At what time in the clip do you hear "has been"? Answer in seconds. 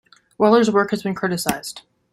0.89-1.13